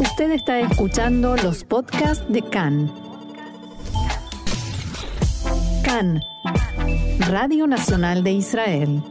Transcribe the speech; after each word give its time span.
Usted 0.00 0.32
está 0.32 0.58
escuchando 0.58 1.36
los 1.36 1.62
podcasts 1.62 2.24
de 2.28 2.42
CAN. 2.42 2.92
CAN, 5.84 6.20
Radio 7.28 7.68
Nacional 7.68 8.24
de 8.24 8.32
Israel. 8.32 9.02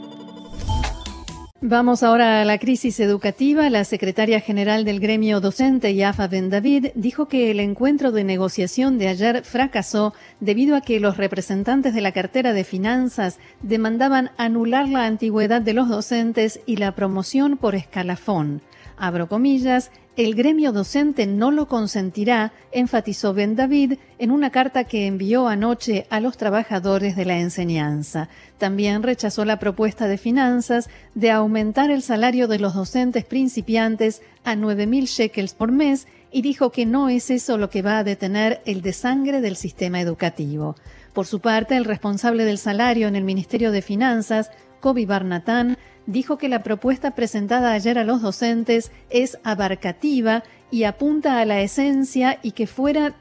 Vamos 1.62 2.02
ahora 2.02 2.42
a 2.42 2.44
la 2.44 2.58
crisis 2.58 3.00
educativa. 3.00 3.70
La 3.70 3.84
secretaria 3.84 4.40
general 4.40 4.84
del 4.84 5.00
gremio 5.00 5.40
docente, 5.40 5.94
Yafa 5.94 6.28
Ben 6.28 6.50
David, 6.50 6.88
dijo 6.94 7.28
que 7.28 7.50
el 7.50 7.60
encuentro 7.60 8.12
de 8.12 8.22
negociación 8.22 8.98
de 8.98 9.08
ayer 9.08 9.42
fracasó 9.42 10.12
debido 10.40 10.76
a 10.76 10.82
que 10.82 11.00
los 11.00 11.16
representantes 11.16 11.94
de 11.94 12.02
la 12.02 12.12
cartera 12.12 12.52
de 12.52 12.64
finanzas 12.64 13.38
demandaban 13.62 14.32
anular 14.36 14.86
la 14.86 15.06
antigüedad 15.06 15.62
de 15.62 15.72
los 15.72 15.88
docentes 15.88 16.60
y 16.66 16.76
la 16.76 16.94
promoción 16.94 17.56
por 17.56 17.74
escalafón. 17.74 18.60
Abro 18.96 19.28
comillas, 19.28 19.90
el 20.16 20.36
gremio 20.36 20.70
docente 20.70 21.26
no 21.26 21.50
lo 21.50 21.66
consentirá, 21.66 22.52
enfatizó 22.70 23.34
Ben 23.34 23.56
David 23.56 23.94
en 24.18 24.30
una 24.30 24.50
carta 24.50 24.84
que 24.84 25.06
envió 25.06 25.48
anoche 25.48 26.06
a 26.08 26.20
los 26.20 26.36
trabajadores 26.36 27.16
de 27.16 27.24
la 27.24 27.40
enseñanza. 27.40 28.28
También 28.58 29.02
rechazó 29.02 29.44
la 29.44 29.58
propuesta 29.58 30.06
de 30.06 30.16
finanzas 30.16 30.88
de 31.14 31.32
aumentar 31.32 31.90
el 31.90 32.02
salario 32.02 32.46
de 32.46 32.60
los 32.60 32.74
docentes 32.74 33.24
principiantes 33.24 34.22
a 34.44 34.54
9.000 34.54 35.06
shekels 35.06 35.54
por 35.54 35.72
mes 35.72 36.06
y 36.30 36.42
dijo 36.42 36.70
que 36.70 36.86
no 36.86 37.08
es 37.08 37.30
eso 37.30 37.58
lo 37.58 37.68
que 37.68 37.82
va 37.82 37.98
a 37.98 38.04
detener 38.04 38.60
el 38.66 38.82
desangre 38.82 39.40
del 39.40 39.56
sistema 39.56 40.00
educativo. 40.00 40.76
Por 41.12 41.26
su 41.26 41.40
parte, 41.40 41.76
el 41.76 41.84
responsable 41.84 42.44
del 42.44 42.58
salario 42.58 43.08
en 43.08 43.16
el 43.16 43.24
Ministerio 43.24 43.72
de 43.72 43.82
Finanzas, 43.82 44.50
Kobi 44.80 45.06
Barnatán, 45.06 45.78
dijo 46.06 46.38
que 46.38 46.48
la 46.48 46.62
propuesta 46.62 47.12
presentada 47.12 47.72
ayer 47.72 47.98
a 47.98 48.04
los 48.04 48.22
docentes 48.22 48.92
es 49.10 49.38
abarcativa 49.44 50.42
y 50.70 50.84
apunta 50.84 51.38
a 51.38 51.44
la 51.44 51.60
esencia 51.60 52.38
y 52.42 52.52
que 52.52 52.66
fuera 52.66 53.14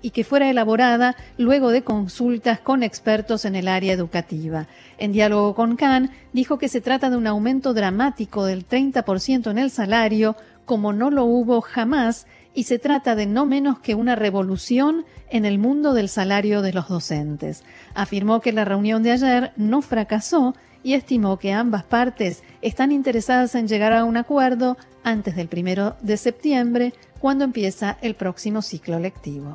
y 0.00 0.10
que 0.10 0.22
fuera 0.24 0.48
elaborada 0.48 1.16
luego 1.38 1.70
de 1.70 1.82
consultas 1.82 2.60
con 2.60 2.84
expertos 2.84 3.44
en 3.44 3.56
el 3.56 3.66
área 3.66 3.92
educativa. 3.92 4.68
En 4.96 5.10
diálogo 5.12 5.56
con 5.56 5.74
Khan, 5.74 6.10
dijo 6.32 6.56
que 6.56 6.68
se 6.68 6.80
trata 6.80 7.10
de 7.10 7.16
un 7.16 7.26
aumento 7.26 7.74
dramático 7.74 8.44
del 8.44 8.66
30% 8.66 9.50
en 9.50 9.58
el 9.58 9.70
salario, 9.70 10.36
como 10.66 10.92
no 10.92 11.10
lo 11.10 11.24
hubo 11.24 11.60
jamás, 11.60 12.28
y 12.54 12.64
se 12.64 12.78
trata 12.78 13.14
de 13.14 13.26
no 13.26 13.46
menos 13.46 13.80
que 13.80 13.94
una 13.94 14.14
revolución 14.14 15.04
en 15.30 15.44
el 15.44 15.58
mundo 15.58 15.94
del 15.94 16.08
salario 16.08 16.62
de 16.62 16.72
los 16.72 16.88
docentes. 16.88 17.64
Afirmó 17.94 18.40
que 18.40 18.52
la 18.52 18.64
reunión 18.64 19.02
de 19.02 19.12
ayer 19.12 19.52
no 19.56 19.82
fracasó 19.82 20.54
y 20.88 20.94
estimó 20.94 21.38
que 21.38 21.52
ambas 21.52 21.84
partes 21.84 22.42
están 22.62 22.92
interesadas 22.92 23.54
en 23.54 23.68
llegar 23.68 23.92
a 23.92 24.04
un 24.04 24.16
acuerdo 24.16 24.78
antes 25.04 25.36
del 25.36 25.46
primero 25.46 25.96
de 26.00 26.16
septiembre, 26.16 26.94
cuando 27.20 27.44
empieza 27.44 27.98
el 28.00 28.14
próximo 28.14 28.62
ciclo 28.62 28.98
lectivo. 28.98 29.54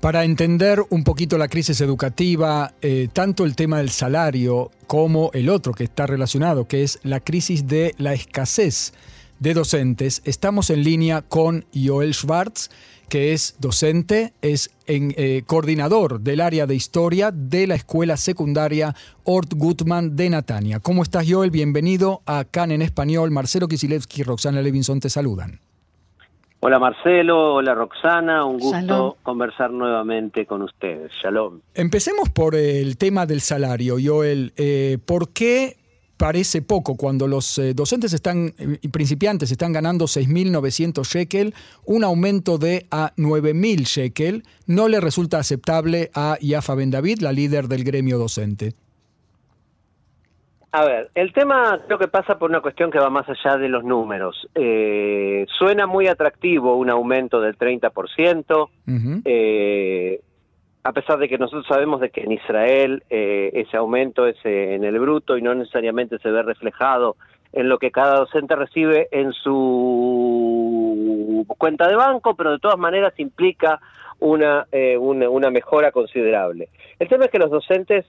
Para 0.00 0.24
entender 0.24 0.82
un 0.88 1.04
poquito 1.04 1.36
la 1.36 1.48
crisis 1.48 1.82
educativa, 1.82 2.72
eh, 2.80 3.08
tanto 3.12 3.44
el 3.44 3.56
tema 3.56 3.76
del 3.76 3.90
salario 3.90 4.70
como 4.86 5.30
el 5.34 5.50
otro 5.50 5.74
que 5.74 5.84
está 5.84 6.06
relacionado, 6.06 6.66
que 6.66 6.82
es 6.82 6.98
la 7.02 7.20
crisis 7.20 7.66
de 7.66 7.94
la 7.98 8.14
escasez 8.14 8.94
de 9.38 9.52
docentes, 9.52 10.22
estamos 10.24 10.70
en 10.70 10.82
línea 10.82 11.20
con 11.20 11.66
Joel 11.74 12.14
Schwartz, 12.14 12.70
que 13.10 13.32
es 13.32 13.56
docente, 13.60 14.32
es 14.40 14.74
en, 14.86 15.12
eh, 15.16 15.42
coordinador 15.44 16.20
del 16.20 16.40
área 16.40 16.66
de 16.66 16.76
historia 16.76 17.30
de 17.32 17.66
la 17.66 17.74
escuela 17.74 18.16
secundaria 18.16 18.94
Ort 19.24 19.52
Gutman 19.54 20.16
de 20.16 20.30
Natania. 20.30 20.78
¿Cómo 20.80 21.02
estás, 21.02 21.26
Joel? 21.28 21.50
Bienvenido 21.50 22.22
a 22.24 22.44
CAN 22.44 22.70
en 22.70 22.82
español. 22.82 23.32
Marcelo 23.32 23.66
Kisilevsky 23.68 24.20
y 24.20 24.24
Roxana 24.24 24.62
Levinson 24.62 25.00
te 25.00 25.10
saludan. 25.10 25.58
Hola 26.62 26.78
Marcelo, 26.78 27.54
hola 27.54 27.74
Roxana, 27.74 28.44
un 28.44 28.58
gusto 28.58 29.16
conversar 29.22 29.70
nuevamente 29.70 30.44
con 30.44 30.62
ustedes. 30.62 31.10
Shalom. 31.22 31.60
Empecemos 31.74 32.28
por 32.28 32.54
el 32.54 32.96
tema 32.96 33.24
del 33.24 33.40
salario, 33.40 33.96
Joel. 34.02 34.52
Eh, 34.56 34.98
¿Por 35.04 35.30
qué 35.30 35.79
parece 36.20 36.60
poco 36.60 36.98
cuando 36.98 37.26
los 37.26 37.56
eh, 37.56 37.72
docentes 37.72 38.12
están 38.12 38.52
y 38.58 38.88
principiantes 38.88 39.50
están 39.50 39.72
ganando 39.72 40.04
6.900 40.04 41.02
shekel, 41.02 41.54
un 41.86 42.04
aumento 42.04 42.58
de 42.58 42.86
a 42.90 43.14
9.000 43.16 43.84
shekel 43.86 44.42
no 44.66 44.88
le 44.88 45.00
resulta 45.00 45.38
aceptable 45.38 46.10
a 46.14 46.36
Yafa 46.38 46.74
Ben 46.74 46.90
David, 46.90 47.20
la 47.20 47.32
líder 47.32 47.68
del 47.68 47.84
gremio 47.84 48.18
docente. 48.18 48.74
A 50.72 50.84
ver, 50.84 51.10
el 51.14 51.32
tema 51.32 51.80
creo 51.86 51.98
que 51.98 52.08
pasa 52.08 52.38
por 52.38 52.50
una 52.50 52.60
cuestión 52.60 52.90
que 52.90 52.98
va 52.98 53.08
más 53.08 53.26
allá 53.26 53.56
de 53.56 53.70
los 53.70 53.82
números. 53.82 54.46
Eh, 54.54 55.46
suena 55.58 55.86
muy 55.86 56.06
atractivo 56.06 56.76
un 56.76 56.90
aumento 56.90 57.40
del 57.40 57.56
30%, 57.56 58.68
eh, 59.24 60.20
a 60.82 60.92
pesar 60.92 61.18
de 61.18 61.28
que 61.28 61.36
nosotros 61.36 61.66
sabemos 61.68 62.00
de 62.00 62.10
que 62.10 62.22
en 62.22 62.32
Israel 62.32 63.02
eh, 63.10 63.50
ese 63.52 63.76
aumento 63.76 64.26
es 64.26 64.36
eh, 64.44 64.74
en 64.74 64.84
el 64.84 64.98
bruto 64.98 65.36
y 65.36 65.42
no 65.42 65.54
necesariamente 65.54 66.18
se 66.18 66.30
ve 66.30 66.42
reflejado 66.42 67.16
en 67.52 67.68
lo 67.68 67.78
que 67.78 67.90
cada 67.90 68.16
docente 68.16 68.56
recibe 68.56 69.08
en 69.10 69.32
su 69.32 71.44
cuenta 71.58 71.88
de 71.88 71.96
banco, 71.96 72.34
pero 72.34 72.52
de 72.52 72.60
todas 72.60 72.78
maneras 72.78 73.12
implica 73.18 73.80
una, 74.20 74.66
eh, 74.70 74.96
una, 74.96 75.50
mejora 75.50 75.90
considerable. 75.90 76.68
El 76.98 77.08
tema 77.08 77.24
es 77.24 77.30
que 77.30 77.38
los 77.38 77.50
docentes 77.50 78.06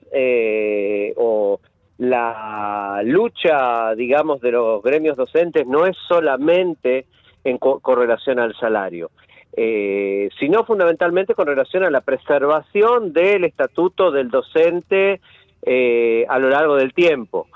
o 1.18 1.60
la 1.98 3.02
lucha, 3.04 3.96
digamos, 3.96 4.42
de 4.42 4.52
los 4.52 4.84
gremios 4.84 5.18
docentes 5.18 5.66
no 5.66 5.88
es 5.88 5.98
solamente 6.08 7.08
en 7.44 7.58
correlación 7.58 8.40
al 8.40 8.56
salario 8.56 9.10
eh, 9.54 10.30
sino 10.40 10.64
fundamentalmente 10.64 11.36
con 11.36 11.48
relación 11.48 11.84
a 11.84 11.90
la 11.90 12.02
preservación 12.02 13.14
del 13.14 13.44
estatuto 13.44 14.12
del 14.12 14.30
docente 14.30 15.20
eh, 15.62 16.26
a 16.30 16.40
lo 16.40 16.50
largo 16.50 16.76
del 16.76 16.94
tiempo. 16.94 17.48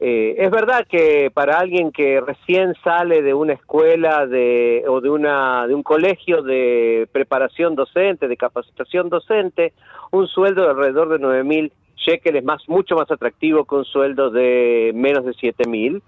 Eh, 0.00 0.34
es 0.38 0.50
verdad 0.50 0.84
que 0.88 1.30
para 1.32 1.58
alguien 1.60 1.92
que 1.92 2.20
recién 2.20 2.74
sale 2.82 3.22
de 3.22 3.34
una 3.34 3.52
escuela 3.52 4.26
de, 4.26 4.82
o 4.88 5.00
de, 5.00 5.10
una, 5.10 5.66
de 5.68 5.74
un 5.74 5.84
colegio 5.84 6.42
de 6.42 7.08
preparación 7.12 7.76
docente, 7.76 8.26
de 8.26 8.36
capacitación 8.36 9.10
docente, 9.10 9.74
un 10.10 10.26
sueldo 10.26 10.62
de 10.62 10.70
alrededor 10.70 11.08
de 11.08 11.24
9.000 11.24 11.72
shekels 11.96 12.38
es 12.38 12.44
más, 12.44 12.68
mucho 12.68 12.96
más 12.96 13.08
atractivo 13.12 13.64
que 13.64 13.76
un 13.76 13.84
sueldo 13.84 14.30
de 14.30 14.90
menos 14.92 15.24
de 15.24 15.32
7.000 15.32 16.02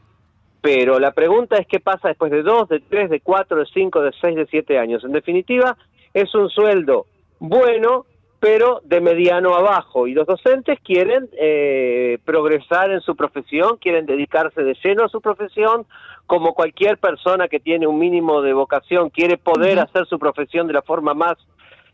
pero 0.64 0.98
la 0.98 1.10
pregunta 1.10 1.58
es 1.58 1.66
qué 1.66 1.78
pasa 1.78 2.08
después 2.08 2.32
de 2.32 2.42
dos, 2.42 2.70
de 2.70 2.80
tres, 2.80 3.10
de 3.10 3.20
cuatro, 3.20 3.58
de 3.58 3.66
cinco, 3.66 4.00
de 4.00 4.12
seis, 4.18 4.34
de 4.34 4.46
siete 4.46 4.78
años. 4.78 5.04
En 5.04 5.12
definitiva, 5.12 5.76
es 6.14 6.34
un 6.34 6.48
sueldo 6.48 7.04
bueno, 7.38 8.06
pero 8.40 8.80
de 8.82 9.02
mediano 9.02 9.54
abajo. 9.54 10.06
Y 10.06 10.14
los 10.14 10.26
docentes 10.26 10.78
quieren 10.80 11.28
eh, 11.38 12.16
progresar 12.24 12.90
en 12.92 13.02
su 13.02 13.14
profesión, 13.14 13.76
quieren 13.76 14.06
dedicarse 14.06 14.62
de 14.62 14.74
lleno 14.82 15.04
a 15.04 15.10
su 15.10 15.20
profesión, 15.20 15.84
como 16.24 16.54
cualquier 16.54 16.96
persona 16.96 17.46
que 17.48 17.60
tiene 17.60 17.86
un 17.86 17.98
mínimo 17.98 18.40
de 18.40 18.54
vocación, 18.54 19.10
quiere 19.10 19.36
poder 19.36 19.80
hacer 19.80 20.06
su 20.06 20.18
profesión 20.18 20.66
de 20.66 20.72
la 20.72 20.80
forma 20.80 21.12
más 21.12 21.34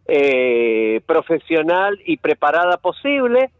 eh, 0.07 1.01
profesional 1.07 1.99
y 2.07 2.19
preparada 2.19 2.77
posible 2.77 3.51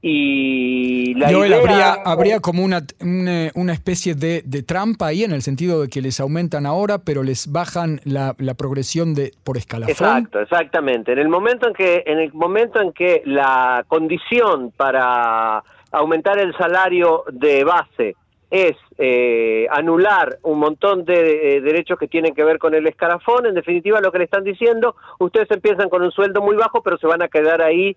y 0.00 1.14
la 1.14 1.28
habría, 1.28 1.92
habría 2.04 2.40
como 2.40 2.62
una, 2.62 2.82
una, 3.00 3.72
especie 3.72 4.14
de, 4.14 4.42
trampa 4.62 5.08
ahí 5.08 5.24
en 5.24 5.32
el 5.32 5.42
sentido 5.42 5.82
de 5.82 5.88
que 5.88 6.00
les 6.00 6.20
aumentan 6.20 6.66
ahora, 6.66 6.98
pero 6.98 7.24
les 7.24 7.50
bajan 7.50 8.00
la, 8.04 8.36
la, 8.38 8.54
progresión 8.54 9.14
de 9.14 9.32
por 9.42 9.56
escalafón. 9.56 9.90
Exacto, 9.90 10.40
exactamente. 10.40 11.12
En 11.12 11.18
el 11.18 11.28
momento 11.28 11.66
en 11.66 11.74
que 11.74 12.04
en 12.06 12.20
el 12.20 12.32
momento 12.32 12.80
en 12.80 12.92
que 12.92 13.22
la 13.24 13.84
condición 13.88 14.72
para 14.76 15.64
aumentar 15.90 16.38
el 16.38 16.56
salario 16.56 17.24
de 17.32 17.64
base 17.64 18.14
es 18.50 18.76
eh, 18.96 19.66
anular 19.70 20.38
un 20.42 20.58
montón 20.58 21.04
de 21.04 21.56
eh, 21.56 21.60
derechos 21.60 21.98
que 21.98 22.08
tienen 22.08 22.34
que 22.34 22.44
ver 22.44 22.58
con 22.58 22.74
el 22.74 22.86
escalafón, 22.86 23.46
en 23.46 23.54
definitiva 23.54 24.00
lo 24.00 24.10
que 24.10 24.18
le 24.18 24.24
están 24.24 24.44
diciendo, 24.44 24.96
ustedes 25.18 25.50
empiezan 25.50 25.88
con 25.88 26.02
un 26.02 26.10
sueldo 26.12 26.40
muy 26.40 26.56
bajo, 26.56 26.82
pero 26.82 26.98
se 26.98 27.06
van 27.06 27.22
a 27.22 27.28
quedar 27.28 27.60
ahí 27.60 27.96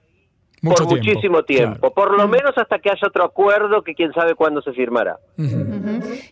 por 0.62 0.86
muchísimo 0.86 1.44
tiempo, 1.44 1.92
por 1.92 2.16
lo 2.16 2.28
menos 2.28 2.52
hasta 2.56 2.80
que 2.80 2.90
haya 2.90 3.08
otro 3.08 3.24
acuerdo 3.24 3.84
que 3.84 3.96
quién 3.96 4.14
sabe 4.14 4.36
cuándo 4.36 4.62
se 4.62 4.74
firmará. 4.74 5.18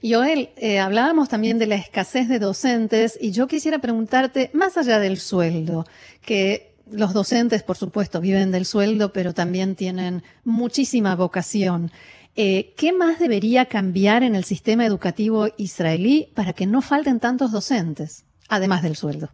Joel, 0.04 0.50
eh, 0.58 0.80
hablábamos 0.80 1.30
también 1.30 1.58
de 1.58 1.68
la 1.68 1.76
escasez 1.76 2.28
de 2.28 2.40
docentes 2.40 3.18
y 3.20 3.32
yo 3.32 3.48
quisiera 3.48 3.80
preguntarte, 3.80 4.52
más 4.54 4.78
allá 4.78 5.00
del 5.00 5.18
sueldo, 5.18 5.86
que 6.22 6.76
los 6.92 7.14
docentes, 7.14 7.64
por 7.64 7.78
supuesto, 7.78 8.22
viven 8.22 8.52
del 8.52 8.66
sueldo, 8.66 9.14
pero 9.14 9.34
también 9.34 9.76
tienen 9.76 10.24
muchísima 10.44 11.16
vocación. 11.16 11.92
Eh, 12.36 12.74
¿Qué 12.78 12.94
más 12.94 13.20
debería 13.20 13.66
cambiar 13.66 14.24
en 14.24 14.36
el 14.36 14.44
sistema 14.44 14.86
educativo 14.86 15.48
israelí 15.58 16.32
para 16.36 16.54
que 16.54 16.68
no 16.68 16.82
falten 16.82 17.20
tantos 17.20 17.52
docentes, 17.52 18.26
además 18.48 18.84
del 18.84 18.96
sueldo? 18.96 19.30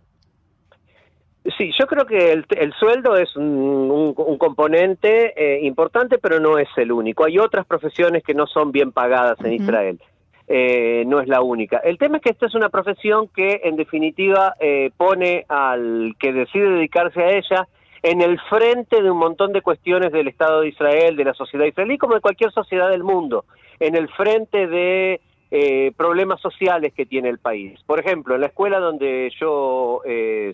Sí, 1.58 1.72
yo 1.78 1.86
creo 1.86 2.06
que 2.06 2.32
el, 2.32 2.74
sueldo 2.74 3.16
es 3.16 3.36
un, 3.36 4.16
componente 4.40 5.34
eh, 5.36 5.66
importante, 5.66 6.18
pero 6.18 6.40
no 6.40 6.58
es 6.58 6.70
el 6.76 6.92
único. 6.92 7.24
Hay 7.24 7.38
otras 7.38 7.68
profesiones 7.68 8.24
que 8.24 8.34
no 8.34 8.48
son 8.48 8.72
bien 8.72 8.92
pagadas 8.92 9.40
en 9.44 9.54
Israel. 9.54 10.00
eh, 10.48 11.04
no 11.06 11.20
es 11.20 11.28
la 11.28 11.42
única. 11.42 11.78
El 11.78 11.98
tema 11.98 12.18
es 12.18 12.24
que 12.24 12.30
esta 12.32 12.48
es 12.48 12.56
una 12.56 12.70
profesión 12.70 13.28
que 13.28 13.62
en 13.64 13.76
definitiva 13.76 14.56
eh, 14.60 14.92
pone 14.98 15.46
al 15.48 16.16
que 16.20 16.34
decide 16.34 16.70
dedicarse 16.70 17.22
a 17.22 17.32
ella 17.32 17.68
en 18.02 18.22
el 18.22 18.40
frente 18.42 19.02
de 19.02 19.10
un 19.10 19.18
montón 19.18 19.52
de 19.54 19.62
cuestiones 19.62 20.12
del 20.12 20.28
Estado 20.28 20.62
de 20.62 20.70
Israel, 20.70 21.16
de 21.16 21.26
la 21.26 21.34
sociedad 21.34 21.66
israelí, 21.66 21.98
como 21.98 22.16
de 22.16 22.22
cualquier 22.22 22.52
sociedad 22.52 22.90
del 22.90 23.04
mundo, 23.04 23.46
en 23.80 23.96
el 23.96 24.08
frente 24.10 24.68
de 24.68 25.22
eh, 25.52 25.92
problemas 25.96 26.42
sociales 26.42 26.94
que 26.94 27.06
tiene 27.06 27.30
el 27.30 27.40
país. 27.40 27.80
Por 27.86 28.00
ejemplo, 28.00 28.36
en 28.36 28.42
la 28.42 28.48
escuela 28.48 28.80
donde 28.80 29.32
yo 29.40 30.02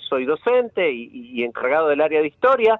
soy 0.09 0.25
docente 0.25 0.91
y, 0.91 1.43
encargado 1.43 1.87
del 1.87 2.01
área 2.01 2.21
de 2.21 2.27
historia, 2.27 2.79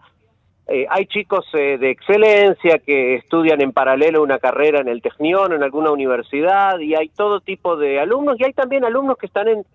eh, 0.68 0.86
hay 0.90 1.06
chicos 1.06 1.46
eh, 1.54 1.78
de 1.78 1.90
excelencia 1.90 2.78
que 2.78 3.16
estudian 3.16 3.60
en 3.62 3.74
paralelo 3.74 4.24
una 4.24 4.40
carrera 4.40 4.80
en 4.80 4.88
el 4.88 5.02
Technion, 5.02 5.52
en 5.52 5.64
alguna 5.64 5.92
universidad, 5.92 6.80
y 6.80 6.96
hay 6.96 7.10
todo 7.10 7.42
tipo 7.42 7.76
de 7.76 8.00
alumnos, 8.00 8.40
y 8.40 8.46
hay 8.46 8.54
también 8.54 8.86
alumnos 8.86 9.18
que 9.18 9.26
están 9.26 9.50
en, 9.50 9.66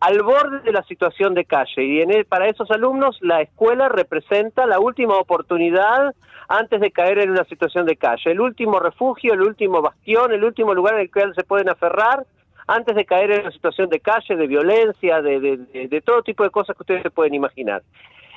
al 0.00 0.22
borde 0.22 0.60
de 0.60 0.72
la 0.72 0.82
situación 0.82 1.34
de 1.34 1.44
calle, 1.44 1.84
y 1.84 2.00
en 2.00 2.24
para 2.28 2.48
esos 2.48 2.70
alumnos 2.70 3.18
la 3.22 3.40
escuela 3.40 3.88
representa 3.88 4.66
la 4.66 4.78
última 4.78 5.14
oportunidad 5.14 6.14
antes 6.48 6.80
de 6.80 6.90
caer 6.90 7.18
en 7.18 7.30
una 7.30 7.44
situación 7.44 7.86
de 7.86 7.96
calle, 7.96 8.30
el 8.30 8.40
último 8.40 8.78
refugio, 8.78 9.32
el 9.32 9.42
último 9.42 9.80
bastión, 9.82 10.32
el 10.32 10.44
último 10.44 10.74
lugar 10.74 10.94
en 10.94 11.00
el 11.00 11.10
cual 11.10 11.34
se 11.34 11.44
pueden 11.44 11.68
aferrar 11.68 12.24
antes 12.66 12.94
de 12.94 13.04
caer 13.04 13.30
en 13.30 13.40
una 13.42 13.52
situación 13.52 13.88
de 13.88 14.00
calle, 14.00 14.36
de 14.36 14.46
violencia, 14.46 15.22
de, 15.22 15.40
de, 15.40 16.00
todo 16.02 16.22
tipo 16.22 16.42
de 16.42 16.50
cosas 16.50 16.76
que 16.76 16.82
ustedes 16.82 17.02
se 17.02 17.10
pueden 17.10 17.34
imaginar. 17.34 17.82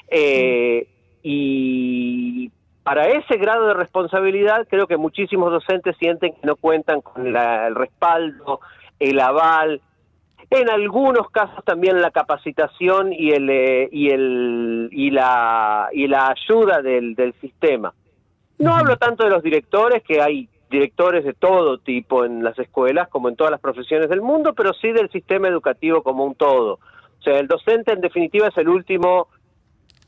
Eh, 0.08 0.88
y 1.24 2.52
para 2.84 3.08
ese 3.10 3.38
grado 3.38 3.68
de 3.68 3.74
responsabilidad 3.74 4.68
creo 4.70 4.88
que 4.88 4.98
muchísimos 4.98 5.52
docentes 5.52 5.98
sienten 5.98 6.34
que 6.34 6.48
no 6.48 6.56
cuentan 6.56 7.02
con 7.02 7.28
el 7.28 7.76
respaldo, 7.76 8.62
el 9.00 9.20
aval, 9.20 9.82
en 10.52 10.70
algunos 10.70 11.30
casos 11.30 11.64
también 11.64 12.02
la 12.02 12.12
capacitación 12.12 13.14
y 13.14 13.32
el 13.32 13.50
eh, 13.50 13.90
y 13.92 14.10
el 14.10 14.90
y 14.92 15.12
la 15.12 15.90
y 15.92 16.08
la 16.08 16.30
ayuda 16.30 16.82
del, 16.82 17.16
del 17.16 17.34
sistema. 17.42 17.94
No 18.58 18.76
hablo 18.76 18.98
tanto 18.98 19.24
de 19.24 19.30
los 19.30 19.42
directores, 19.42 20.04
que 20.04 20.22
hay 20.22 20.50
directores 20.70 21.24
de 21.24 21.34
todo 21.34 21.78
tipo 21.78 22.26
en 22.26 22.44
las 22.44 22.58
escuelas, 22.60 23.08
como 23.10 23.30
en 23.30 23.36
todas 23.36 23.52
las 23.52 23.62
profesiones 23.62 24.10
del 24.10 24.22
mundo, 24.22 24.54
pero 24.54 24.74
sí 24.74 24.92
del 24.92 25.10
sistema 25.10 25.48
educativo 25.48 26.04
como 26.04 26.26
un 26.26 26.36
todo. 26.36 26.74
O 26.74 27.22
sea, 27.24 27.40
el 27.40 27.48
docente 27.48 27.94
en 27.94 28.02
definitiva 28.02 28.48
es 28.48 28.58
el 28.58 28.70
último 28.70 29.28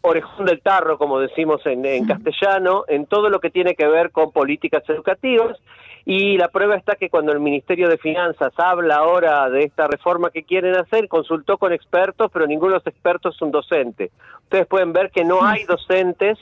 orejón 0.02 0.46
del 0.46 0.62
tarro, 0.62 0.98
como 0.98 1.20
decimos 1.20 1.62
en, 1.66 2.06
castellano, 2.06 2.86
en 2.88 3.06
todo 3.06 3.30
lo 3.30 3.40
que 3.40 3.50
tiene 3.50 3.76
que 3.76 3.88
ver 3.88 4.12
con 4.12 4.32
políticas 4.32 4.84
educativas. 4.90 5.58
Y 6.06 6.38
la 6.38 6.48
prueba 6.48 6.76
está 6.76 6.96
que 6.96 7.10
cuando 7.10 7.32
el 7.32 7.40
Ministerio 7.40 7.88
de 7.88 7.98
Finanzas 7.98 8.54
habla 8.58 8.96
ahora 8.96 9.50
de 9.50 9.64
esta 9.64 9.88
reforma 9.88 10.32
que 10.32 10.44
quieren 10.44 10.76
hacer, 10.76 11.08
consultó 11.08 11.58
con 11.58 11.74
expertos, 11.74 12.32
pero 12.34 12.48
ninguno 12.48 12.72
de 12.72 12.78
los 12.80 12.88
expertos 12.88 13.36
es 13.36 13.42
un 13.42 13.52
docente. 13.52 14.12
Ustedes 14.44 14.68
pueden 14.68 14.94
ver 14.94 15.12
que 15.12 15.24
no 15.24 15.44
hay 15.44 15.64
docentes 15.66 16.40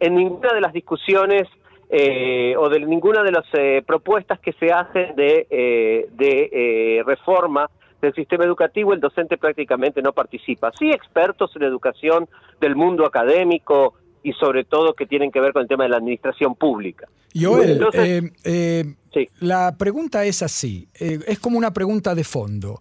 en 0.00 0.14
ninguna 0.14 0.52
de 0.52 0.60
las 0.60 0.72
discusiones 0.72 1.46
eh, 1.88 2.54
o 2.58 2.68
de 2.68 2.80
ninguna 2.80 3.22
de 3.22 3.30
las 3.30 3.44
eh, 3.52 3.82
propuestas 3.86 4.40
que 4.40 4.52
se 4.54 4.72
hacen 4.72 5.14
de, 5.14 5.46
eh, 5.50 6.08
de 6.12 7.02
reforma 7.06 7.70
del 8.00 8.12
sistema 8.14 8.44
educativo, 8.44 8.92
el 8.92 9.00
docente 9.00 9.38
prácticamente 9.38 10.02
no 10.02 10.12
participa. 10.12 10.72
Sí, 10.72 10.90
expertos 10.90 11.54
en 11.56 11.62
educación 11.62 12.28
del 12.60 12.76
mundo 12.76 13.06
académico 13.06 13.94
y 14.22 14.32
sobre 14.32 14.64
todo 14.64 14.94
que 14.94 15.06
tienen 15.06 15.30
que 15.30 15.40
ver 15.40 15.52
con 15.52 15.62
el 15.62 15.68
tema 15.68 15.84
de 15.84 15.90
la 15.90 15.98
administración 15.98 16.54
pública. 16.54 17.08
Joel, 17.38 17.86
eh, 17.92 18.30
eh, 18.44 18.94
la 19.40 19.76
pregunta 19.76 20.24
es 20.24 20.42
así, 20.42 20.88
eh, 20.98 21.20
es 21.26 21.38
como 21.38 21.58
una 21.58 21.72
pregunta 21.72 22.14
de 22.14 22.24
fondo. 22.24 22.78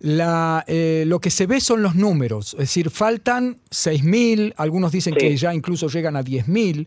La, 0.00 0.64
lo 0.66 1.20
que 1.20 1.30
se 1.30 1.46
ve 1.46 1.60
son 1.60 1.82
los 1.82 1.94
números, 1.94 2.54
es 2.54 2.58
decir, 2.58 2.90
faltan 2.90 3.58
6.000, 3.70 4.52
algunos 4.56 4.92
dicen 4.92 5.14
que 5.14 5.34
ya 5.36 5.54
incluso 5.54 5.88
llegan 5.88 6.16
a 6.16 6.22
10.000. 6.22 6.86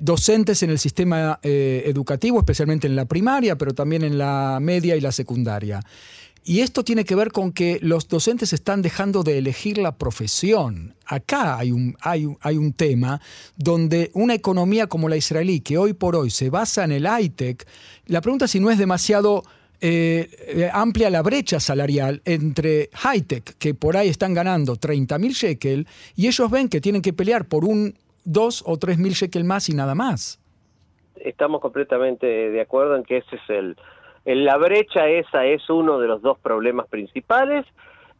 docentes 0.00 0.62
en 0.62 0.70
el 0.70 0.78
sistema 0.78 1.40
educativo, 1.42 2.38
especialmente 2.38 2.86
en 2.86 2.96
la 2.96 3.04
primaria, 3.04 3.58
pero 3.58 3.74
también 3.74 4.02
en 4.02 4.16
la 4.16 4.58
media 4.62 4.96
y 4.96 5.00
la 5.00 5.12
secundaria. 5.12 5.80
Y 6.44 6.60
esto 6.60 6.82
tiene 6.82 7.04
que 7.04 7.14
ver 7.14 7.30
con 7.30 7.52
que 7.52 7.78
los 7.82 8.08
docentes 8.08 8.52
están 8.52 8.82
dejando 8.82 9.22
de 9.22 9.38
elegir 9.38 9.78
la 9.78 9.96
profesión. 9.96 10.94
Acá 11.06 11.56
hay 11.56 11.70
un, 11.70 11.96
hay, 12.00 12.26
hay 12.40 12.56
un 12.56 12.72
tema 12.72 13.20
donde 13.56 14.10
una 14.14 14.34
economía 14.34 14.88
como 14.88 15.08
la 15.08 15.16
israelí, 15.16 15.60
que 15.60 15.78
hoy 15.78 15.92
por 15.92 16.16
hoy 16.16 16.30
se 16.30 16.50
basa 16.50 16.82
en 16.82 16.92
el 16.92 17.06
high-tech, 17.06 17.64
la 18.06 18.20
pregunta 18.20 18.46
es 18.46 18.50
si 18.50 18.58
no 18.58 18.70
es 18.70 18.78
demasiado 18.78 19.44
eh, 19.80 20.28
eh, 20.48 20.70
amplia 20.72 21.10
la 21.10 21.22
brecha 21.22 21.60
salarial 21.60 22.22
entre 22.24 22.88
high-tech, 22.92 23.56
que 23.58 23.74
por 23.74 23.96
ahí 23.96 24.08
están 24.08 24.34
ganando 24.34 24.74
30 24.74 25.18
mil 25.18 25.32
shekel, 25.32 25.86
y 26.16 26.26
ellos 26.26 26.50
ven 26.50 26.68
que 26.68 26.80
tienen 26.80 27.02
que 27.02 27.12
pelear 27.12 27.46
por 27.46 27.64
un 27.64 27.94
2 28.24 28.64
o 28.66 28.78
3 28.78 28.98
mil 28.98 29.12
shekel 29.12 29.44
más 29.44 29.68
y 29.68 29.74
nada 29.74 29.94
más. 29.94 30.40
Estamos 31.16 31.60
completamente 31.60 32.26
de 32.26 32.60
acuerdo 32.60 32.96
en 32.96 33.04
que 33.04 33.18
ese 33.18 33.36
es 33.36 33.50
el 33.50 33.76
la 34.24 34.56
brecha 34.56 35.08
esa 35.08 35.44
es 35.46 35.68
uno 35.68 35.98
de 35.98 36.08
los 36.08 36.22
dos 36.22 36.38
problemas 36.38 36.86
principales. 36.88 37.66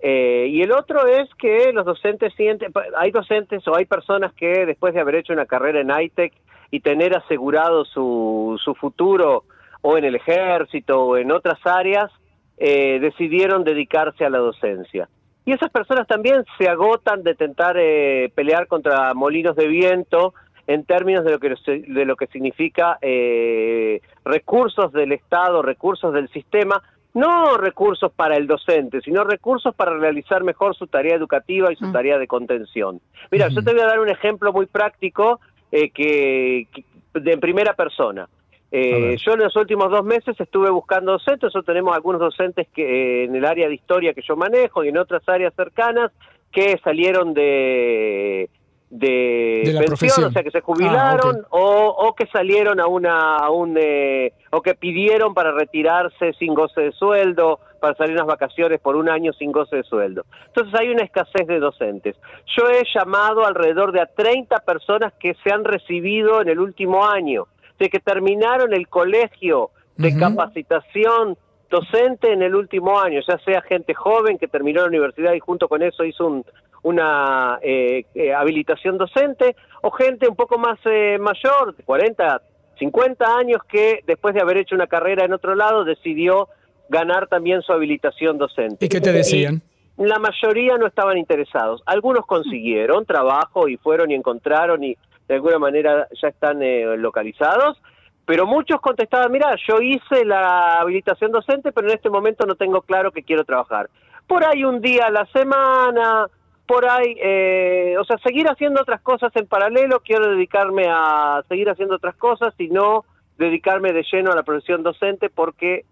Eh, 0.01 0.49
y 0.51 0.63
el 0.63 0.73
otro 0.73 1.07
es 1.07 1.29
que 1.39 1.73
los 1.73 1.87
docentes 1.87 2.35
sienten, 2.35 2.73
hay 2.97 3.13
docentes 3.13 3.67
o 3.69 3.77
hay 3.77 3.85
personas 3.85 4.33
que 4.33 4.67
después 4.67 4.95
de 4.95 5.01
haber 5.01 5.15
hecho 5.15 5.33
una 5.33 5.47
carrera 5.47 5.81
en 5.81 5.91
ITEC 5.91 6.33
y 6.73 6.81
tener 6.81 7.17
asegurado 7.17 7.85
su, 7.85 8.59
su 8.65 8.75
futuro 8.75 9.45
o 9.81 9.97
en 9.97 10.05
el 10.05 10.17
ejército 10.17 11.05
o 11.05 11.17
en 11.17 11.31
otras 11.31 11.59
áreas, 11.65 12.11
eh, 12.57 12.99
decidieron 13.01 13.63
dedicarse 13.65 14.25
a 14.25 14.31
la 14.31 14.39
docencia. 14.39 15.09
Y 15.45 15.53
esas 15.53 15.71
personas 15.71 16.07
también 16.07 16.45
se 16.59 16.69
agotan 16.69 17.23
de 17.23 17.33
intentar 17.33 17.77
eh, 17.79 18.31
pelear 18.35 18.69
contra 18.69 19.13
molinos 19.15 19.57
de 19.57 19.67
viento 19.67 20.35
en 20.67 20.85
términos 20.85 21.25
de 21.25 21.33
lo 21.33 21.39
que, 21.39 21.55
de 21.67 22.05
lo 22.05 22.17
que 22.17 22.27
significa 22.29 22.99
eh, 23.01 24.01
recursos 24.25 24.93
del 24.93 25.13
Estado, 25.13 25.63
recursos 25.63 26.13
del 26.13 26.29
sistema, 26.29 26.83
no 27.15 27.57
recursos 27.57 28.11
para 28.13 28.37
el 28.37 28.47
docente, 28.47 29.01
sino 29.03 29.25
recursos 29.25 29.75
para 29.75 29.97
realizar 29.97 30.45
mejor 30.45 30.75
su 30.75 30.87
tarea 30.87 31.15
educativa 31.15 31.73
y 31.73 31.77
su 31.77 31.87
ah. 31.87 31.93
tarea 31.93 32.19
de 32.19 32.27
contención. 32.27 33.01
Mira, 33.31 33.49
yo 33.49 33.63
te 33.63 33.73
voy 33.73 33.83
a 33.83 33.87
dar 33.87 34.01
un 34.01 34.09
ejemplo 34.09 34.53
muy 34.53 34.67
práctico 34.67 35.41
eh, 35.71 35.91
que, 35.91 36.67
de 37.13 37.39
primera 37.39 37.75
persona. 37.75 38.29
Eh, 38.75 39.17
yo 39.23 39.35
en 39.35 39.41
los 39.41 39.55
últimos 39.57 39.91
dos 39.91 40.03
meses 40.03 40.35
estuve 40.41 40.71
buscando 40.71 41.13
docentes, 41.13 41.43
nosotros 41.43 41.67
tenemos 41.67 41.95
algunos 41.95 42.23
docentes 42.23 42.69
que 42.75 43.25
en 43.25 43.37
el 43.37 43.45
área 43.45 43.69
de 43.69 43.75
historia 43.75 44.15
que 44.15 44.23
yo 44.23 44.35
manejo 44.35 44.83
y 44.83 44.89
en 44.89 44.97
otras 44.97 45.29
áreas 45.29 45.53
cercanas 45.55 46.11
que 46.51 46.79
salieron 46.83 47.35
de 47.35 48.49
de, 48.93 49.75
pensión, 49.87 50.25
o 50.25 50.31
sea 50.31 50.43
que 50.43 50.51
se 50.51 50.61
jubilaron 50.61 51.39
ah, 51.45 51.49
o, 51.51 52.15
que 52.15 52.27
salieron 52.27 52.79
a 52.79 52.87
una 52.87 53.37
a 53.37 53.51
un 53.51 53.79
eh, 53.81 54.35
o 54.51 54.61
que 54.61 54.75
pidieron 54.75 55.33
para 55.33 55.51
retirarse 55.51 56.35
sin 56.39 56.53
goce 56.53 56.83
de 56.83 56.93
sueldo, 56.93 57.59
para 57.81 57.95
salir 57.95 58.13
unas 58.13 58.27
vacaciones 58.27 58.81
por 58.81 58.97
un 58.97 59.09
año 59.09 59.33
sin 59.33 59.51
goce 59.51 59.77
de 59.77 59.83
sueldo. 59.85 60.27
Entonces 60.49 60.79
hay 60.79 60.91
una 60.91 61.05
escasez 61.05 61.47
de 61.47 61.59
docentes. 61.59 62.17
Yo 62.55 62.69
he 62.69 62.83
llamado 62.95 63.47
alrededor 63.47 63.93
de 63.93 64.03
a 64.03 64.07
30 64.07 64.59
personas 64.59 65.15
que 65.19 65.35
se 65.43 65.51
han 65.51 65.65
recibido 65.65 66.43
en 66.43 66.51
el 66.51 66.61
último 66.61 67.07
año, 67.07 67.47
de 67.79 67.89
que 67.89 67.99
terminaron 67.99 68.75
el 68.75 68.89
colegio 68.89 69.71
de 69.97 70.19
capacitación 70.19 71.39
docente 71.71 72.31
en 72.31 72.43
el 72.43 72.55
último 72.55 73.01
año, 73.01 73.21
ya 73.27 73.39
sea 73.39 73.63
gente 73.63 73.95
joven 73.95 74.37
que 74.37 74.49
terminó 74.49 74.83
la 74.83 74.89
universidad 74.89 75.33
y 75.33 75.41
junto 75.41 75.67
con 75.69 75.83
eso 75.83 76.05
hizo 76.05 76.27
un, 76.27 76.45
una 76.83 77.59
eh, 77.63 78.05
eh, 78.15 78.33
habilitación 78.33 78.99
docente, 78.99 79.57
o 79.83 79.91
gente 79.91 80.29
un 80.29 80.37
poco 80.37 80.59
más 80.59 80.79
eh, 80.85 81.19
mayor, 81.19 81.77
40, 81.85 82.43
50 82.79 83.37
años, 83.37 83.63
que 83.69 84.01
después 84.07 84.35
de 84.35 84.41
haber 84.41 84.59
hecho 84.59 84.75
una 84.75 84.87
carrera 84.87 85.25
en 85.25 85.33
otro 85.33 85.55
lado 85.55 85.85
decidió 85.85 86.49
ganar 86.89 87.29
también 87.29 87.63
su 87.63 87.73
habilitación 87.73 88.39
docente. 88.39 88.85
¿Y 88.85 88.89
qué 88.89 89.01
te 89.01 89.13
decían? 89.13 89.63
la 89.99 90.19
mayoría 90.19 90.79
no 90.79 90.87
estaban 90.87 91.19
interesados. 91.19 91.83
Algunos 91.87 92.27
consiguieron 92.27 93.05
trabajo 93.05 93.69
y 93.69 93.77
fueron 93.77 94.11
y 94.11 94.15
encontraron 94.15 94.83
y 94.83 94.97
de 95.29 95.35
alguna 95.35 95.59
manera 95.59 96.09
ya 96.21 96.29
están 96.29 96.61
localizados, 97.01 97.81
pero 98.25 98.47
muchos 98.47 98.81
contestaban, 98.81 99.31
mira, 99.31 99.55
yo 99.69 99.81
hice 99.81 100.25
la 100.25 100.81
habilitación 100.81 101.31
docente, 101.31 101.73
pero 101.73 101.89
en 101.89 101.95
este 101.95 102.11
momento 102.11 102.47
no 102.47 102.55
tengo 102.55 102.81
claro 102.83 103.13
que 103.13 103.23
quiero 103.23 103.45
trabajar. 103.45 103.91
Por 104.27 104.45
ahí 104.45 104.65
un 104.65 104.81
día 104.81 105.07
a 105.07 105.11
la 105.11 105.27
semana, 105.27 106.27
por 106.73 106.89
ahí, 106.89 107.17
eh, 107.23 107.97
o 108.01 108.05
sea, 108.05 108.17
seguir 108.19 108.49
haciendo 108.49 108.81
otras 108.81 109.03
cosas 109.03 109.31
en 109.37 109.47
paralelo, 109.47 110.01
quiero 110.01 110.31
dedicarme 110.31 110.87
a 110.89 111.43
seguir 111.47 111.69
haciendo 111.69 111.97
otras 111.97 112.17
cosas 112.17 112.55
y 112.57 112.69
no 112.69 113.05
dedicarme 113.37 113.93
de 113.93 114.03
lleno 114.11 114.33
a 114.33 114.37
la 114.37 114.43
profesión 114.43 114.83
docente 114.83 115.29
porque 115.29 115.85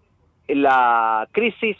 la 0.47 1.27
crisis 1.31 1.77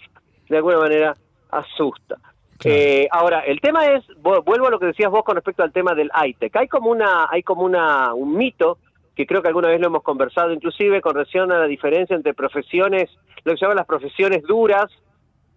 de 0.49 0.57
alguna 0.57 0.77
manera 0.77 1.15
asusta. 1.49 2.17
Eh, 2.63 3.07
ahora, 3.09 3.39
el 3.39 3.59
tema 3.59 3.87
es, 3.87 4.05
vuelvo 4.21 4.67
a 4.67 4.69
lo 4.69 4.77
que 4.77 4.85
decías 4.85 5.09
vos 5.09 5.23
con 5.23 5.33
respecto 5.33 5.63
al 5.63 5.71
tema 5.71 5.95
del 5.95 6.11
ITEC. 6.23 6.55
Hay 6.57 6.67
como 6.67 6.91
una, 6.91 7.27
hay 7.31 7.41
como 7.41 7.63
una, 7.63 8.13
un 8.13 8.37
mito 8.37 8.77
que 9.15 9.25
creo 9.25 9.41
que 9.41 9.47
alguna 9.47 9.69
vez 9.69 9.81
lo 9.81 9.87
hemos 9.87 10.03
conversado, 10.03 10.53
inclusive 10.53 11.01
con 11.01 11.15
relación 11.15 11.51
a 11.51 11.57
la 11.57 11.65
diferencia 11.65 12.15
entre 12.15 12.35
profesiones, 12.35 13.09
lo 13.43 13.53
que 13.53 13.57
se 13.57 13.65
llaman 13.65 13.77
las 13.77 13.87
profesiones 13.87 14.43
duras, 14.43 14.91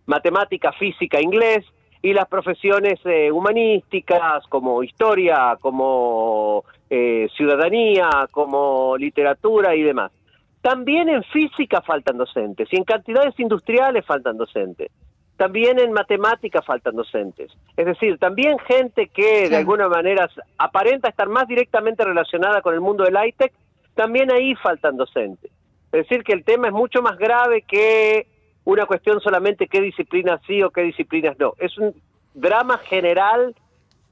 matemática, 0.06 0.72
física, 0.72 1.20
inglés, 1.20 1.66
y 2.04 2.12
las 2.12 2.28
profesiones 2.28 3.00
eh, 3.06 3.32
humanísticas 3.32 4.46
como 4.50 4.82
historia, 4.82 5.56
como 5.58 6.62
eh, 6.90 7.28
ciudadanía, 7.34 8.28
como 8.30 8.94
literatura 8.98 9.74
y 9.74 9.82
demás. 9.82 10.12
También 10.60 11.08
en 11.08 11.22
física 11.24 11.80
faltan 11.80 12.18
docentes 12.18 12.68
y 12.70 12.76
en 12.76 12.84
cantidades 12.84 13.32
industriales 13.40 14.04
faltan 14.04 14.36
docentes. 14.36 14.90
También 15.38 15.78
en 15.78 15.92
matemática 15.92 16.60
faltan 16.60 16.94
docentes. 16.94 17.50
Es 17.74 17.86
decir, 17.86 18.18
también 18.18 18.58
gente 18.58 19.06
que 19.06 19.48
de 19.48 19.56
alguna 19.56 19.88
manera 19.88 20.28
aparenta 20.58 21.08
estar 21.08 21.30
más 21.30 21.48
directamente 21.48 22.04
relacionada 22.04 22.60
con 22.60 22.74
el 22.74 22.82
mundo 22.82 23.04
del 23.04 23.16
high-tech, 23.16 23.54
también 23.94 24.30
ahí 24.30 24.54
faltan 24.56 24.98
docentes. 24.98 25.50
Es 25.90 26.06
decir, 26.06 26.22
que 26.22 26.34
el 26.34 26.44
tema 26.44 26.66
es 26.66 26.74
mucho 26.74 27.00
más 27.00 27.16
grave 27.16 27.62
que 27.62 28.26
una 28.64 28.86
cuestión 28.86 29.20
solamente 29.20 29.66
qué 29.66 29.80
disciplinas 29.80 30.40
sí 30.46 30.62
o 30.62 30.70
qué 30.70 30.82
disciplinas 30.82 31.38
no. 31.38 31.54
Es 31.58 31.76
un 31.78 31.94
drama 32.34 32.78
general 32.78 33.54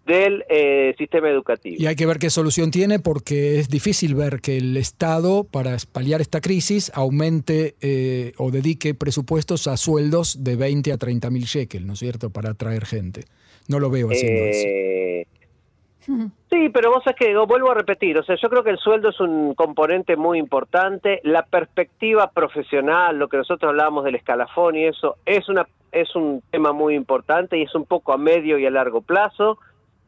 del 0.06 0.44
eh, 0.48 0.94
sistema 0.98 1.28
educativo. 1.30 1.76
Y 1.78 1.86
hay 1.86 1.94
que 1.94 2.06
ver 2.06 2.18
qué 2.18 2.28
solución 2.28 2.70
tiene 2.70 2.98
porque 2.98 3.60
es 3.60 3.68
difícil 3.68 4.14
ver 4.14 4.40
que 4.40 4.56
el 4.56 4.76
Estado, 4.76 5.44
para 5.44 5.76
paliar 5.92 6.20
esta 6.20 6.40
crisis, 6.40 6.90
aumente 6.94 7.76
eh, 7.80 8.32
o 8.36 8.50
dedique 8.50 8.94
presupuestos 8.94 9.68
a 9.68 9.76
sueldos 9.76 10.42
de 10.42 10.56
20 10.56 10.92
a 10.92 10.98
30 10.98 11.30
mil 11.30 11.44
shekels, 11.44 11.86
¿no 11.86 11.92
es 11.92 12.00
cierto?, 12.00 12.30
para 12.30 12.50
atraer 12.50 12.84
gente. 12.84 13.24
No 13.68 13.78
lo 13.78 13.90
veo 13.90 14.08
haciendo 14.10 14.42
eso. 14.44 14.66
Sí, 16.50 16.68
pero 16.70 16.90
vos 16.90 17.04
sabés 17.04 17.18
que 17.18 17.36
vuelvo 17.36 17.70
a 17.70 17.74
repetir, 17.74 18.18
o 18.18 18.22
sea, 18.22 18.36
yo 18.36 18.48
creo 18.48 18.64
que 18.64 18.70
el 18.70 18.78
sueldo 18.78 19.10
es 19.10 19.20
un 19.20 19.54
componente 19.54 20.16
muy 20.16 20.38
importante, 20.38 21.20
la 21.24 21.44
perspectiva 21.44 22.30
profesional, 22.30 23.18
lo 23.18 23.28
que 23.28 23.36
nosotros 23.36 23.70
hablábamos 23.70 24.04
del 24.04 24.16
escalafón 24.16 24.76
y 24.76 24.84
eso, 24.84 25.16
es, 25.24 25.48
una, 25.48 25.66
es 25.92 26.14
un 26.16 26.42
tema 26.50 26.72
muy 26.72 26.94
importante 26.94 27.56
y 27.58 27.62
es 27.62 27.74
un 27.74 27.84
poco 27.84 28.12
a 28.12 28.18
medio 28.18 28.58
y 28.58 28.66
a 28.66 28.70
largo 28.70 29.00
plazo, 29.00 29.58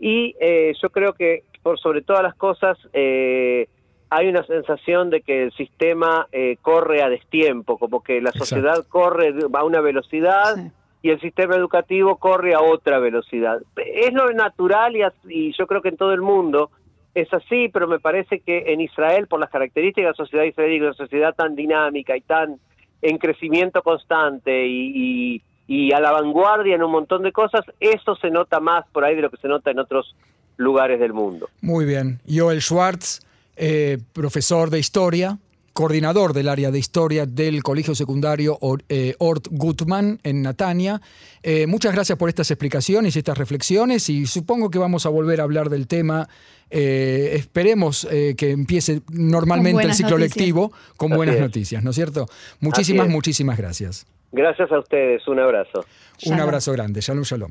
y 0.00 0.34
eh, 0.40 0.74
yo 0.82 0.90
creo 0.90 1.12
que 1.12 1.44
por 1.62 1.78
sobre 1.78 2.02
todas 2.02 2.22
las 2.22 2.34
cosas 2.34 2.76
eh, 2.92 3.68
hay 4.10 4.28
una 4.28 4.44
sensación 4.44 5.10
de 5.10 5.22
que 5.22 5.44
el 5.44 5.52
sistema 5.52 6.28
eh, 6.30 6.56
corre 6.60 7.02
a 7.02 7.08
destiempo, 7.08 7.78
como 7.78 8.02
que 8.02 8.20
la 8.20 8.32
sociedad 8.32 8.84
corre 8.88 9.34
a 9.52 9.64
una 9.64 9.80
velocidad 9.80 10.56
y 11.04 11.10
el 11.10 11.20
sistema 11.20 11.54
educativo 11.54 12.16
corre 12.16 12.54
a 12.54 12.62
otra 12.62 12.98
velocidad. 12.98 13.60
Es 13.76 14.10
lo 14.14 14.32
natural 14.32 14.96
y, 15.28 15.52
yo 15.52 15.66
creo 15.66 15.82
que 15.82 15.90
en 15.90 15.98
todo 15.98 16.14
el 16.14 16.22
mundo 16.22 16.70
es 17.14 17.30
así, 17.34 17.68
pero 17.68 17.86
me 17.86 18.00
parece 18.00 18.40
que 18.40 18.72
en 18.72 18.80
Israel, 18.80 19.26
por 19.26 19.38
las 19.38 19.50
características 19.50 20.02
de 20.02 20.10
la 20.12 20.14
sociedad 20.14 20.44
israelí, 20.44 20.80
una 20.80 20.94
sociedad 20.94 21.34
tan 21.34 21.54
dinámica 21.54 22.16
y 22.16 22.22
tan 22.22 22.58
en 23.02 23.18
crecimiento 23.18 23.82
constante 23.82 24.66
y, 24.66 25.42
a 25.94 26.00
la 26.00 26.10
vanguardia 26.10 26.74
en 26.74 26.82
un 26.82 26.92
montón 26.92 27.22
de 27.22 27.32
cosas, 27.32 27.66
eso 27.80 28.16
se 28.16 28.30
nota 28.30 28.58
más 28.58 28.86
por 28.90 29.04
ahí 29.04 29.14
de 29.14 29.20
lo 29.20 29.30
que 29.30 29.36
se 29.36 29.46
nota 29.46 29.70
en 29.70 29.80
otros 29.80 30.16
lugares 30.56 30.98
del 31.00 31.12
mundo. 31.12 31.50
Muy 31.60 31.84
bien. 31.84 32.18
Joel 32.26 32.62
Schwartz, 32.62 33.20
eh, 33.56 33.98
profesor 34.14 34.70
de 34.70 34.78
historia, 34.78 35.36
coordinador 35.74 36.32
del 36.32 36.48
área 36.48 36.70
de 36.70 36.78
historia 36.78 37.26
del 37.26 37.62
Colegio 37.62 37.94
Secundario 37.94 38.58
eh, 38.88 39.14
Ort 39.18 39.48
Gutmann 39.50 40.20
en 40.22 40.40
Natania. 40.40 41.00
Eh, 41.42 41.66
muchas 41.66 41.92
gracias 41.92 42.16
por 42.16 42.28
estas 42.28 42.50
explicaciones 42.50 43.16
y 43.16 43.18
estas 43.18 43.36
reflexiones 43.36 44.08
y 44.08 44.26
supongo 44.26 44.70
que 44.70 44.78
vamos 44.78 45.04
a 45.04 45.10
volver 45.10 45.40
a 45.40 45.42
hablar 45.42 45.68
del 45.68 45.88
tema. 45.88 46.28
Eh, 46.70 47.32
esperemos 47.34 48.08
que 48.08 48.50
empiece 48.50 49.02
normalmente 49.12 49.82
el 49.82 49.94
ciclo 49.94 50.16
lectivo 50.16 50.72
con 50.96 51.10
buenas 51.10 51.38
noticias, 51.38 51.84
¿no 51.84 51.90
es 51.90 51.96
cierto? 51.96 52.26
Muchísimas, 52.60 53.08
muchísimas 53.08 53.58
gracias. 53.58 54.06
Gracias 54.32 54.70
a 54.72 54.78
ustedes, 54.78 55.26
un 55.28 55.40
abrazo. 55.40 55.84
Un 56.26 56.40
abrazo 56.40 56.72
grande, 56.72 57.00
shalom, 57.00 57.24
shalom. 57.24 57.50